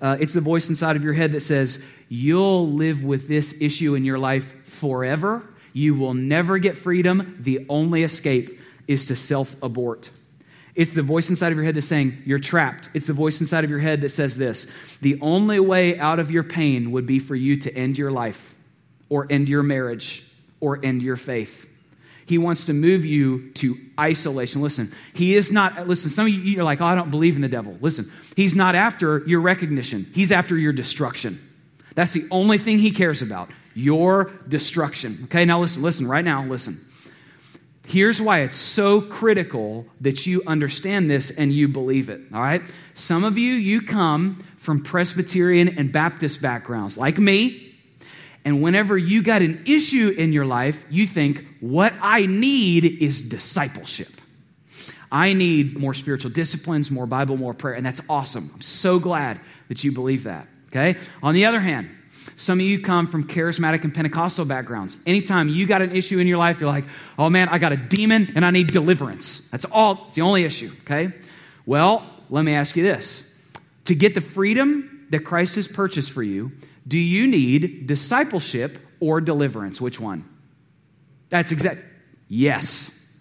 [0.00, 3.94] Uh, it's the voice inside of your head that says, You'll live with this issue
[3.94, 5.42] in your life forever.
[5.72, 7.38] You will never get freedom.
[7.40, 10.10] The only escape is to self abort.
[10.74, 12.88] It's the voice inside of your head that's saying, You're trapped.
[12.94, 16.30] It's the voice inside of your head that says this The only way out of
[16.30, 18.54] your pain would be for you to end your life,
[19.08, 20.24] or end your marriage,
[20.60, 21.68] or end your faith.
[22.24, 24.62] He wants to move you to isolation.
[24.62, 27.42] Listen, he is not, listen, some of you are like, oh, I don't believe in
[27.42, 27.76] the devil.
[27.80, 31.38] Listen, he's not after your recognition, he's after your destruction.
[31.94, 35.18] That's the only thing he cares about your destruction.
[35.24, 36.78] Okay, now listen, listen, right now, listen.
[37.84, 42.20] Here's why it's so critical that you understand this and you believe it.
[42.32, 42.62] All right?
[42.94, 47.74] Some of you, you come from Presbyterian and Baptist backgrounds, like me,
[48.44, 53.28] and whenever you got an issue in your life, you think, what I need is
[53.28, 54.08] discipleship.
[55.10, 57.74] I need more spiritual disciplines, more Bible, more prayer.
[57.74, 58.50] And that's awesome.
[58.54, 60.48] I'm so glad that you believe that.
[60.68, 60.98] Okay?
[61.22, 61.90] On the other hand,
[62.36, 64.96] some of you come from charismatic and Pentecostal backgrounds.
[65.06, 66.84] Anytime you got an issue in your life, you're like,
[67.18, 69.48] oh man, I got a demon and I need deliverance.
[69.50, 71.12] That's all, it's the only issue, okay?
[71.66, 73.32] Well, let me ask you this
[73.84, 76.52] to get the freedom that Christ has purchased for you,
[76.86, 79.80] do you need discipleship or deliverance?
[79.80, 80.28] Which one?
[81.28, 81.80] That's exact.
[82.28, 83.14] Yes.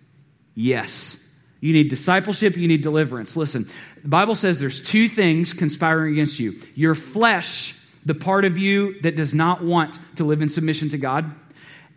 [0.55, 1.27] Yes.
[1.59, 3.37] You need discipleship, you need deliverance.
[3.37, 3.65] Listen,
[4.01, 7.73] the Bible says there's two things conspiring against you your flesh,
[8.05, 11.31] the part of you that does not want to live in submission to God,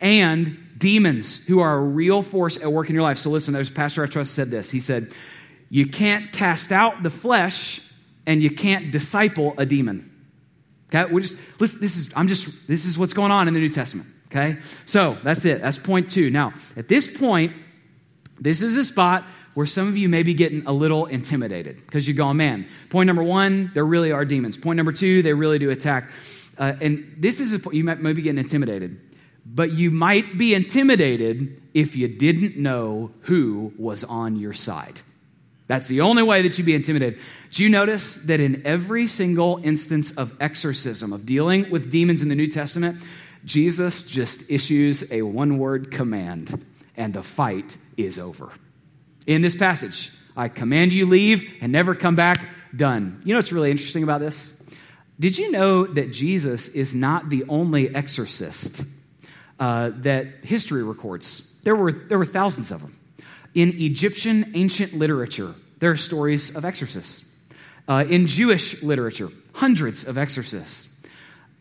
[0.01, 3.19] and demons who are a real force at work in your life.
[3.19, 4.71] So listen, there's Pastor I trust said this.
[4.71, 5.13] He said,
[5.71, 7.81] You can't cast out the flesh
[8.27, 10.11] and you can't disciple a demon.
[10.89, 13.61] Okay, we're just listen, this is I'm just this is what's going on in the
[13.61, 14.09] New Testament.
[14.27, 15.63] Okay, so that's it.
[15.63, 16.31] That's point two.
[16.31, 17.53] Now, at this point,
[18.41, 22.07] this is a spot where some of you may be getting a little intimidated because
[22.07, 22.67] you're going, man.
[22.91, 24.57] Point number one, there really are demons.
[24.57, 26.11] Point number two, they really do attack.
[26.59, 29.01] Uh, and this is a, you might, might be getting intimidated,
[29.47, 35.01] but you might be intimidated if you didn't know who was on your side.
[35.67, 37.19] That's the only way that you'd be intimidated.
[37.51, 42.29] Do you notice that in every single instance of exorcism, of dealing with demons in
[42.29, 43.03] the New Testament,
[43.45, 46.65] Jesus just issues a one word command,
[46.97, 48.51] and the fight is over.
[49.27, 52.39] In this passage, I command you leave and never come back,
[52.77, 53.21] done.
[53.25, 54.63] You know what's really interesting about this?
[55.19, 58.85] Did you know that Jesus is not the only exorcist
[59.59, 61.61] uh, that history records?
[61.63, 62.97] There were, there were thousands of them.
[63.55, 67.31] In Egyptian ancient literature, there are stories of exorcists.
[67.87, 70.91] Uh, in Jewish literature, hundreds of exorcists.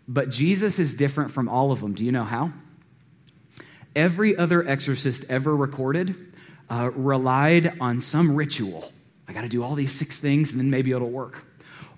[0.08, 1.94] But Jesus is different from all of them.
[1.94, 2.52] Do you know how?
[3.96, 6.33] Every other exorcist ever recorded
[6.74, 8.92] uh, relied on some ritual.
[9.28, 11.46] I got to do all these six things and then maybe it'll work.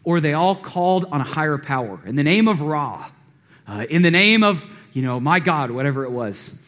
[0.04, 3.10] Or they all called on a higher power in the name of Ra,
[3.68, 6.62] uh, in the name of, you know, my God, whatever it was.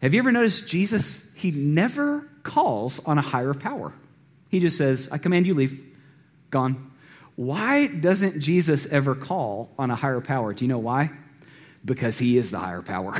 [0.00, 1.30] Have you ever noticed Jesus?
[1.34, 3.92] He never calls on a higher power.
[4.48, 5.84] He just says, I command you leave,
[6.48, 6.90] gone.
[7.36, 10.54] Why doesn't Jesus ever call on a higher power?
[10.54, 11.10] Do you know why?
[11.84, 13.14] Because he is the higher power.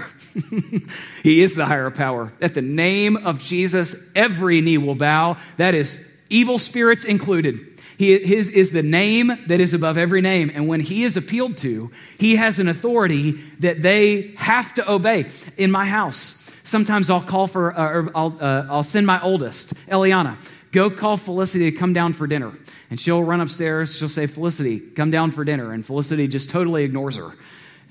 [1.23, 2.33] he is the higher power.
[2.41, 5.37] At the name of Jesus, every knee will bow.
[5.57, 7.73] That is evil spirits included.
[7.99, 10.51] He, his is the name that is above every name.
[10.55, 15.27] And when he is appealed to, he has an authority that they have to obey.
[15.57, 19.75] In my house, sometimes I'll call for, uh, or I'll, uh, I'll send my oldest,
[19.87, 20.37] Eliana,
[20.73, 22.53] go call Felicity to come down for dinner.
[22.91, 23.97] And she'll run upstairs.
[23.97, 25.73] She'll say, Felicity, come down for dinner.
[25.73, 27.33] And Felicity just totally ignores her.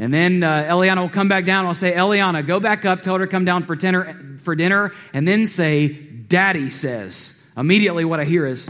[0.02, 1.68] And then uh, Eliana will come back down.
[1.68, 4.94] I'll say, Eliana, go back up, tell her to come down for dinner, for dinner,
[5.14, 7.48] and then say, Daddy says.
[7.56, 8.68] Immediately, what I hear is,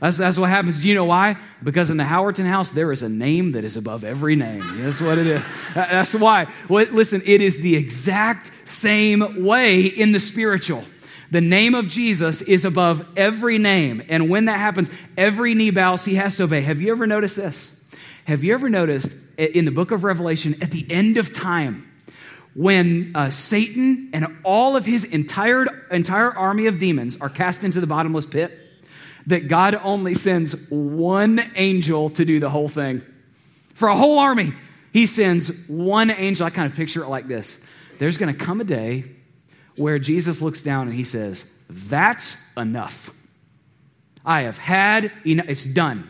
[0.00, 0.82] that's, that's what happens.
[0.82, 1.38] Do you know why?
[1.64, 4.62] Because in the Howerton house, there is a name that is above every name.
[4.82, 5.42] That's what it is.
[5.74, 6.46] That's why.
[6.68, 10.84] Well, listen, it is the exact same way in the spiritual.
[11.30, 14.02] The name of Jesus is above every name.
[14.10, 16.60] And when that happens, every knee bows, he has to obey.
[16.60, 17.78] Have you ever noticed this?
[18.26, 21.88] Have you ever noticed in the book of Revelation, at the end of time,
[22.54, 27.80] when uh, Satan and all of his entire, entire army of demons are cast into
[27.80, 28.58] the bottomless pit,
[29.26, 33.02] that God only sends one angel to do the whole thing.
[33.74, 34.52] For a whole army,
[34.92, 36.46] he sends one angel.
[36.46, 37.64] I kind of picture it like this
[37.98, 39.04] there's going to come a day
[39.76, 43.14] where Jesus looks down and he says, That's enough.
[44.24, 45.48] I have had enough.
[45.48, 46.08] It's done.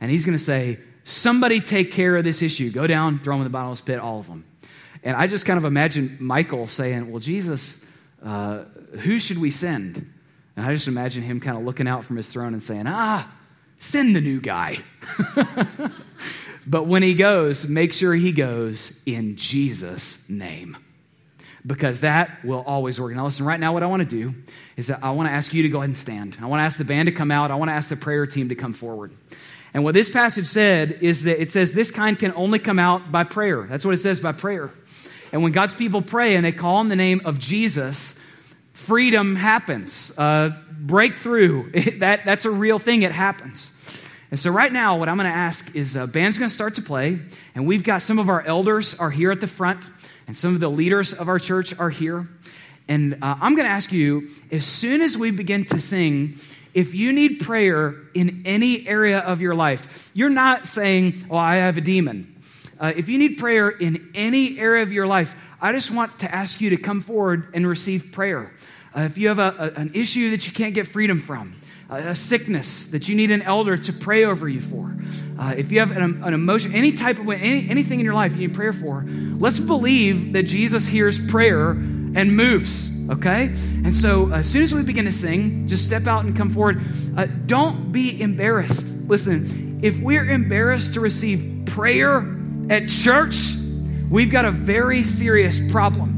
[0.00, 2.70] And he's going to say, Somebody take care of this issue.
[2.70, 4.44] Go down, throw them in the bottomless pit, all of them.
[5.02, 7.84] And I just kind of imagine Michael saying, Well, Jesus,
[8.24, 8.64] uh,
[9.00, 10.12] who should we send?
[10.56, 13.30] And I just imagine him kind of looking out from his throne and saying, Ah,
[13.78, 14.78] send the new guy.
[16.66, 20.76] but when he goes, make sure he goes in Jesus' name.
[21.64, 23.14] Because that will always work.
[23.14, 24.34] Now, listen, right now, what I want to do
[24.76, 26.36] is I want to ask you to go ahead and stand.
[26.40, 27.52] I want to ask the band to come out.
[27.52, 29.12] I want to ask the prayer team to come forward.
[29.74, 33.10] And what this passage said is that it says this kind can only come out
[33.10, 33.66] by prayer.
[33.68, 34.70] That's what it says by prayer.
[35.32, 38.20] And when God's people pray and they call on the name of Jesus,
[38.72, 40.16] freedom happens.
[40.18, 43.70] Uh, breakthrough, that, that's a real thing, it happens.
[44.30, 46.74] And so right now, what I'm going to ask is uh, band's going to start
[46.76, 47.18] to play,
[47.54, 49.88] and we've got some of our elders are here at the front,
[50.26, 52.28] and some of the leaders of our church are here.
[52.88, 56.38] And uh, I'm going to ask you, as soon as we begin to sing,
[56.74, 61.56] if you need prayer in any area of your life, you're not saying, Oh, I
[61.56, 62.28] have a demon.
[62.80, 66.34] Uh, if you need prayer in any area of your life, I just want to
[66.34, 68.52] ask you to come forward and receive prayer.
[68.94, 71.54] Uh, if you have a, a, an issue that you can't get freedom from,
[71.88, 74.96] a sickness that you need an elder to pray over you for,
[75.38, 78.32] uh, if you have an, an, emotion, any type of any, anything in your life
[78.32, 81.76] you need prayer for, let's believe that Jesus hears prayer
[82.14, 83.44] and moves, okay?
[83.84, 86.50] And so uh, as soon as we begin to sing, just step out and come
[86.50, 86.80] forward.
[87.16, 88.94] Uh, don't be embarrassed.
[89.08, 92.26] Listen, if we're embarrassed to receive prayer
[92.70, 93.54] at church,
[94.10, 96.10] we've got a very serious problem.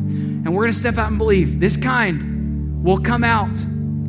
[0.45, 3.55] And we're going to step out and believe this kind will come out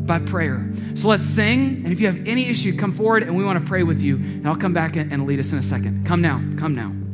[0.06, 0.70] by prayer.
[0.96, 1.84] So let's sing.
[1.84, 4.18] And if you have any issue, come forward and we want to pray with you.
[4.18, 6.06] And I'll come back and lead us in a second.
[6.06, 6.42] Come now.
[6.58, 7.05] Come now.